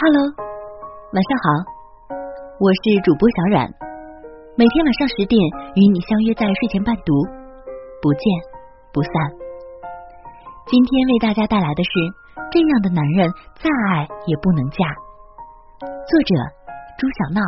[0.00, 0.30] Hello，
[1.10, 1.46] 晚上好，
[2.62, 3.66] 我是主播小冉，
[4.54, 5.34] 每天晚上十点
[5.74, 7.10] 与你相约在睡前伴读，
[7.98, 8.22] 不见
[8.94, 9.10] 不散。
[10.70, 11.90] 今天为大家带来的是
[12.46, 13.26] 这样的男人
[13.58, 14.86] 再爱也不能嫁，
[15.82, 16.30] 作者
[16.94, 17.42] 朱小闹。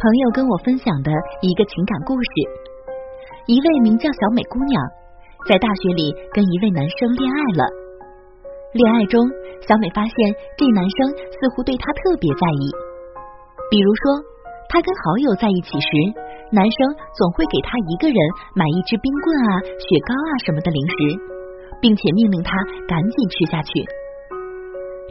[0.00, 1.12] 朋友跟我分享的
[1.44, 2.32] 一个情感故事，
[3.44, 4.80] 一位名叫小美姑娘，
[5.52, 7.83] 在大学里跟一位男生恋爱了。
[8.74, 9.22] 恋爱中，
[9.62, 10.12] 小美发现
[10.58, 12.62] 这男生似乎对她特别在意。
[13.70, 14.02] 比如说，
[14.66, 15.90] 她跟好友在一起时，
[16.50, 16.78] 男生
[17.14, 18.18] 总会给她一个人
[18.58, 20.98] 买一支冰棍啊、雪糕啊什么的零食，
[21.78, 22.50] 并且命令她
[22.90, 23.78] 赶紧吃下去。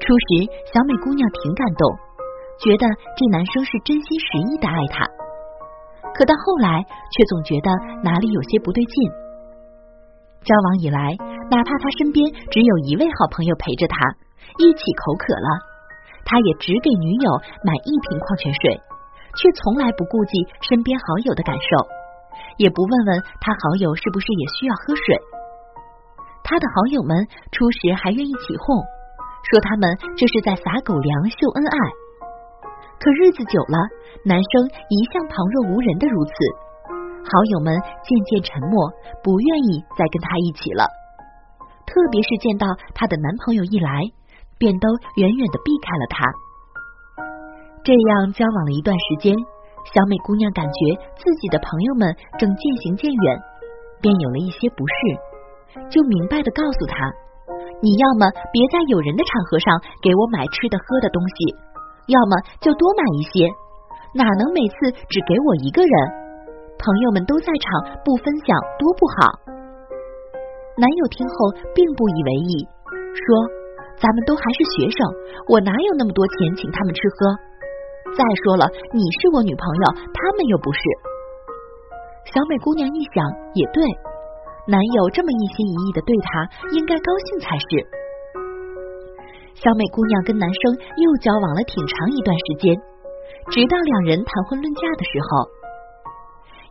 [0.03, 0.27] 初时，
[0.67, 1.87] 小美姑娘挺感动，
[2.59, 2.83] 觉得
[3.15, 5.07] 这男生是真心实意的爱她。
[6.11, 7.71] 可到后来，却总觉得
[8.03, 8.93] 哪里有些不对劲。
[10.43, 11.15] 交往以来，
[11.53, 13.93] 哪怕他身边只有一位好朋友陪着他，
[14.57, 15.49] 一起口渴了，
[16.25, 17.29] 他也只给女友
[17.61, 18.73] 买一瓶矿泉水，
[19.37, 20.33] 却从来不顾及
[20.65, 21.69] 身边好友的感受，
[22.57, 25.13] 也不问问他好友是不是也需要喝水。
[26.41, 27.21] 他的好友们
[27.53, 28.81] 初时还愿意起哄，
[29.45, 29.85] 说他们
[30.17, 31.77] 这是在撒狗粮秀恩爱，
[32.97, 33.77] 可日子久了，
[34.25, 34.51] 男生
[34.89, 36.33] 一向旁若无人的如此。
[37.29, 38.89] 好友们渐渐沉默，
[39.21, 40.89] 不愿意再跟他一起了。
[41.85, 44.01] 特别是见到她的男朋友一来，
[44.57, 46.25] 便都远远的避开了他。
[47.83, 49.35] 这样交往了一段时间，
[49.91, 53.25] 小美姑娘感觉自己的朋友们正渐行渐远，
[54.01, 54.95] 便有了一些不适，
[55.91, 56.95] 就明白的告诉他
[57.83, 59.67] ：“你要么别在有人的场合上
[60.01, 61.51] 给我买吃的喝的东西，
[62.07, 63.51] 要么就多买一些，
[64.15, 65.93] 哪能每次只给我一个人？”
[66.79, 69.52] 朋友们都在场，不分享多不好。
[70.75, 71.35] 男友听后
[71.77, 72.65] 并不以为意，
[73.13, 73.25] 说
[74.01, 74.97] ：“咱们都还是学生，
[75.53, 77.29] 我哪有那么多钱请他们吃喝？
[78.17, 80.81] 再说了，你是我女朋友，他们又不是。”
[82.25, 83.21] 小美姑娘一想，
[83.53, 83.85] 也对，
[84.65, 87.67] 男友这么一心一意的对她，应该高兴才是。
[89.53, 92.73] 小美姑娘跟男生又交往了挺长一段时间，
[93.53, 95.29] 直到两人谈婚论嫁的时候。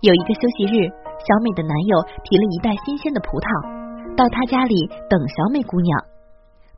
[0.03, 0.91] 有一个休息日，
[1.23, 1.95] 小美的男友
[2.27, 3.47] 提了一袋新鲜的葡萄
[4.17, 4.75] 到她家里
[5.09, 5.91] 等小美姑娘。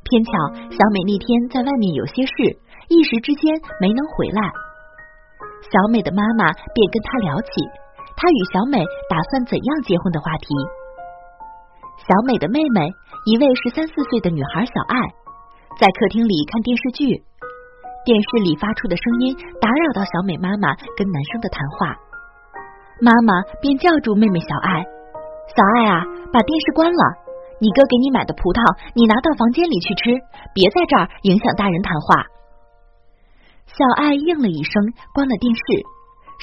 [0.04, 0.32] 偏巧
[0.68, 2.32] 小美那天在外面有些事，
[2.88, 4.40] 一时之间没能回来。
[5.64, 7.48] 小美的妈妈便跟她聊起
[8.14, 10.48] 她与小美打算怎样结婚的话题。
[12.04, 12.92] 小美的妹妹，
[13.24, 14.96] 一位十三四岁的女孩小爱，
[15.80, 17.24] 在客厅里看电视剧，
[18.04, 21.96] 电视里发出的声音打扰到小美妈妈跟男生的谈话。
[23.00, 24.84] 妈妈便叫住妹妹小爱
[25.48, 27.23] ：“小爱啊，把电视关了。
[27.60, 28.58] 你哥给你买的葡萄，
[28.94, 30.14] 你拿到房间里去吃，
[30.54, 32.26] 别在这儿影响大人谈话。”
[33.74, 34.74] 小爱应了一声，
[35.14, 35.62] 关了电视，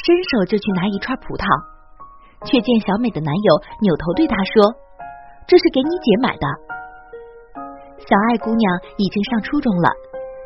[0.04, 1.46] 伸手就去拿一串葡萄，
[2.44, 3.50] 却见小美的男友
[3.84, 4.76] 扭头对她说
[5.48, 6.46] ：“这是给你姐买的。”
[8.02, 8.66] 小爱姑娘
[8.98, 9.88] 已经上初中了，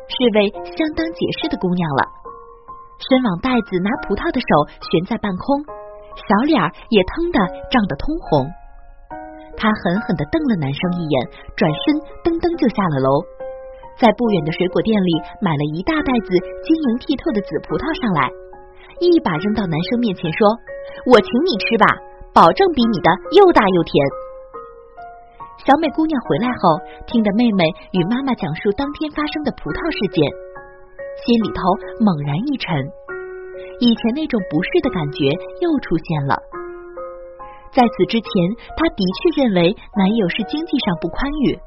[0.06, 2.02] 是位相当解释的姑娘了，
[3.00, 4.50] 伸往袋子拿葡萄的手
[4.92, 5.64] 悬在半空。
[6.16, 7.38] 小脸儿也腾的
[7.72, 8.48] 涨得通红，
[9.56, 11.14] 他狠狠的瞪了男生一眼，
[11.56, 11.82] 转身
[12.22, 13.24] 噔噔就下了楼，
[13.96, 16.28] 在不远的水果店里买了一大袋子
[16.62, 18.28] 晶莹剔透的紫葡萄上来，
[19.00, 20.44] 一把扔到男生面前说
[21.08, 21.88] ：“我请你吃吧，
[22.36, 23.96] 保证比你的又大又甜。”
[25.64, 26.78] 小美姑娘回来后，
[27.08, 27.64] 听得妹妹
[27.96, 30.20] 与妈妈讲述当天发生的葡萄事件，
[31.24, 31.60] 心里头
[32.04, 32.70] 猛然一沉。
[33.80, 35.32] 以前那种不适的感觉
[35.64, 36.36] 又出现了。
[37.76, 38.28] 在此之前，
[38.72, 41.60] 她的确认为男友是经济上不宽裕，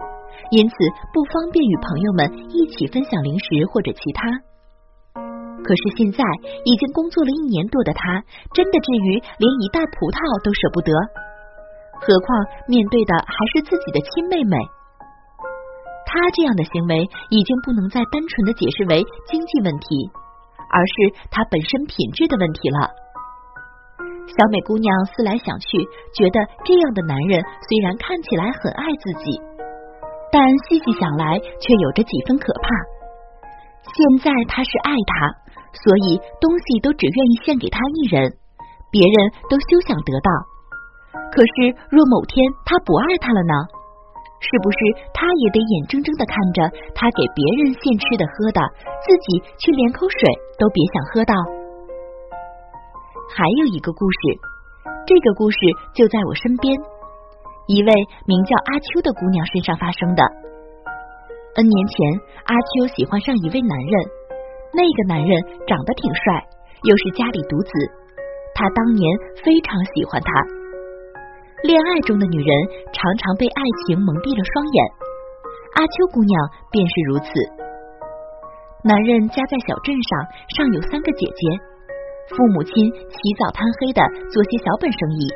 [0.49, 0.73] 因此
[1.13, 4.25] 不方便与朋友们一起分享零食或者其他。
[5.61, 6.25] 可是现在
[6.65, 8.25] 已经工作了一年多的她，
[8.57, 10.89] 真的至于连一袋葡萄都舍不得？
[12.01, 12.25] 何况
[12.65, 14.57] 面对的还是自己的亲妹妹。
[16.09, 20.09] 她这样的行为已经不能再单纯的解释为经济问题。
[20.69, 20.93] 而是
[21.31, 22.93] 他本身品质的问题了。
[24.29, 25.67] 小美姑娘思来想去，
[26.13, 29.41] 觉得这样的男人虽然看起来很爱自己，
[30.31, 30.39] 但
[30.69, 32.69] 细细想来却有着几分可怕。
[33.89, 35.33] 现在他是爱他，
[35.73, 38.31] 所以东西都只愿意献给他一人，
[38.91, 39.15] 别人
[39.49, 40.29] 都休想得到。
[41.33, 43.53] 可是若某天他不爱他了呢？
[44.39, 44.77] 是不是
[45.11, 46.63] 他也得眼睁睁的看着
[46.95, 48.61] 他给别人献吃的喝的，
[49.03, 50.21] 自己却连口水
[50.57, 51.33] 都别想喝到？
[53.29, 54.17] 还有一个故事，
[55.05, 55.57] 这个故事
[55.93, 56.73] 就在我身边，
[57.67, 57.93] 一位
[58.25, 60.21] 名叫阿秋的姑娘身上发生的。
[61.55, 61.95] N 年前，
[62.49, 63.93] 阿秋喜欢上一位男人，
[64.73, 65.29] 那个男人
[65.69, 66.41] 长得挺帅，
[66.89, 67.71] 又是家里独子，
[68.57, 69.05] 他当年
[69.45, 70.29] 非常喜欢他。
[71.69, 72.49] 恋爱中的女人
[72.91, 74.77] 常常被爱情蒙蔽了双眼，
[75.77, 76.33] 阿秋姑娘
[76.73, 77.29] 便是如此。
[78.81, 80.09] 男人家在小镇上，
[80.57, 81.43] 上有三个姐姐，
[82.29, 85.27] 父母亲起早贪黑的做些小本生意，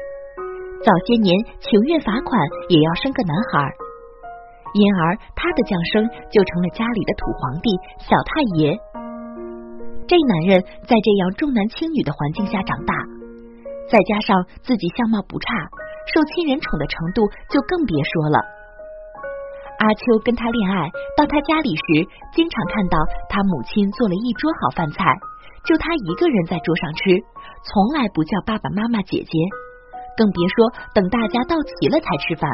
[0.86, 2.38] 早些年情愿罚款
[2.70, 3.66] 也要生个男孩，
[4.78, 8.78] 因而他的降生就成了家里的土皇帝小太爷。
[10.06, 12.94] 这男人在这样重男轻女的环境下长大，
[13.90, 15.50] 再加上自己相貌不差，
[16.14, 18.38] 受亲人宠的程度就更别说了。
[19.80, 21.84] 阿秋跟他恋爱，到他家里时，
[22.36, 22.98] 经常看到
[23.30, 25.04] 他母亲做了一桌好饭菜，
[25.66, 27.24] 就他一个人在桌上吃，
[27.64, 29.34] 从来不叫爸爸妈妈、姐姐，
[30.18, 30.56] 更别说
[30.94, 32.50] 等大家到齐了才吃饭。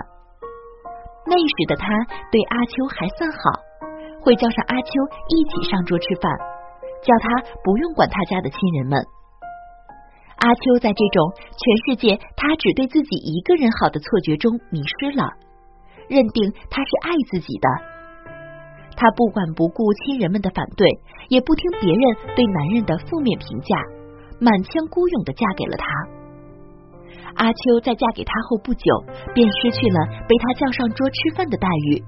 [1.25, 1.89] 那时的他
[2.31, 3.37] 对阿秋还算好，
[4.21, 4.91] 会叫上阿秋
[5.29, 6.29] 一起上桌吃饭，
[7.01, 7.27] 叫他
[7.63, 9.01] 不用管他家的亲人们。
[10.37, 15.33] 阿秋在这种全世界他只对自己一个人好的错觉中迷失了。
[16.07, 17.67] 认定他是爱自己的，
[18.99, 20.83] 他不管不顾亲人们的反对，
[21.29, 22.03] 也不听别人
[22.35, 23.79] 对男人的负面评价，
[24.43, 25.87] 满腔孤勇的嫁给了他。
[27.35, 28.83] 阿秋在嫁给他后不久，
[29.33, 32.03] 便失去了被他叫上桌吃饭的待遇。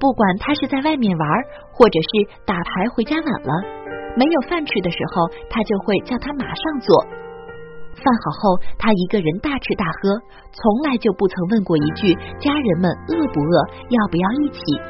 [0.00, 1.28] 不管他是在外面玩，
[1.76, 3.52] 或者是打牌回家晚了，
[4.16, 7.04] 没有饭吃的时候，他就会叫他马上做。
[7.92, 10.16] 饭好后，他一个人大吃大喝，
[10.48, 13.54] 从来就不曾问过一句家人们饿不饿，
[13.92, 14.80] 要不要一起。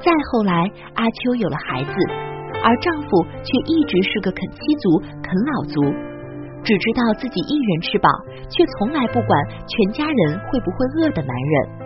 [0.00, 1.92] 再后来，阿秋有了孩子，
[2.62, 3.08] 而丈夫
[3.42, 5.82] 却一直是个啃妻族、啃老族，
[6.62, 8.08] 只知道自己一人吃饱，
[8.50, 9.30] 却从来不管
[9.66, 11.84] 全家人会不会饿的男人。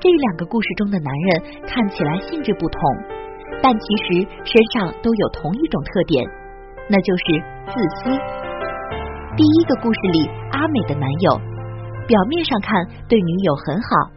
[0.00, 2.80] 这两个故事中的男人看起来性质不同，
[3.62, 6.24] 但其实身上都有同一种特点，
[6.88, 7.24] 那就是
[7.68, 8.10] 自私。
[9.36, 11.40] 第一个故事里，阿美的男友
[12.06, 14.10] 表面上看对女友很好，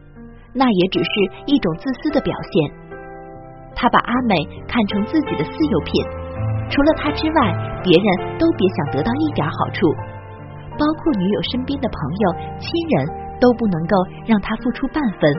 [0.56, 1.12] 那也只是
[1.46, 2.72] 一种自私的表现。
[3.76, 4.34] 他把阿美
[4.66, 5.92] 看成自己的私有品，
[6.72, 7.52] 除了他之外，
[7.84, 9.86] 别人都别想得到一点好处，
[10.80, 13.06] 包括女友身边的朋友、亲人
[13.42, 15.30] 都不能够让他付出半分。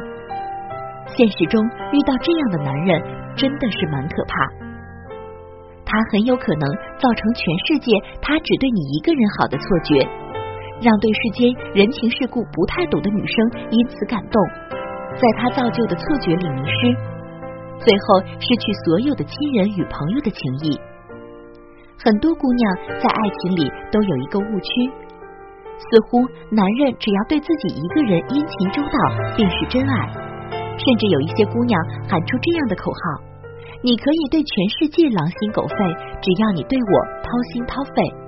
[1.16, 3.00] 现实中遇到这样的男人，
[3.34, 4.36] 真的是蛮可怕。
[5.86, 10.06] 他很有可能造成全世界他只对你一个人好的错觉，
[10.82, 14.42] 让对世间人情世故不太懂的女生因此感动，
[15.16, 16.94] 在他造就的错觉里迷失，
[17.78, 20.78] 最后失去所有的亲人与朋友的情谊。
[21.98, 24.90] 很多姑娘在爱情里都有一个误区，
[25.78, 26.20] 似乎
[26.50, 28.98] 男人只要对自己一个人殷勤周到
[29.36, 30.08] 便是真爱，
[30.76, 33.24] 甚至有一些姑娘喊出这样的口号。
[33.82, 35.76] 你可以对全世界狼心狗肺，
[36.20, 38.25] 只要你对我掏心掏肺。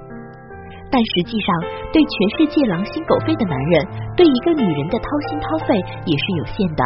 [0.91, 1.49] 但实际上，
[1.93, 3.87] 对全世界狼心狗肺的男人，
[4.17, 5.77] 对一个女人的掏心掏肺
[6.07, 6.83] 也是有限的。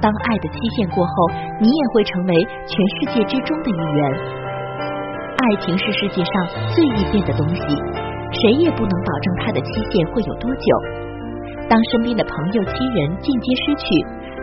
[0.00, 1.12] 当爱的期限过后，
[1.60, 2.32] 你也会成为
[2.66, 4.00] 全世界之中的一员。
[5.36, 6.32] 爱情是世界上
[6.74, 7.62] 最易变的东西，
[8.32, 10.68] 谁也不能保证它的期限会有多久。
[11.68, 13.86] 当身边的朋友、亲人间接失去，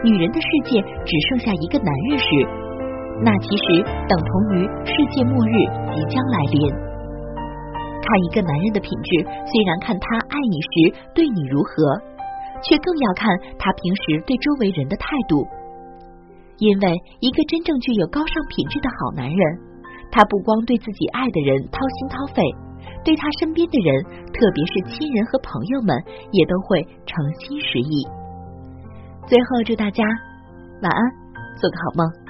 [0.04, 2.26] 女人的世界只剩下一个男人时。
[3.24, 5.54] 那其实等同于世界末日
[5.96, 6.93] 即将来临。
[8.04, 10.76] 看一个男人的品质，虽然看他爱你时
[11.16, 11.72] 对你如何，
[12.62, 15.48] 却更要看他平时对周围人的态度。
[16.60, 19.40] 因为一个真正具有高尚品质的好男人，
[20.12, 22.44] 他不光对自己爱的人掏心掏肺，
[23.04, 25.98] 对他身边的人，特别是亲人和朋友们，
[26.32, 28.06] 也都会诚心实意。
[29.26, 30.04] 最后祝大家
[30.84, 31.00] 晚安，
[31.58, 32.23] 做个好梦。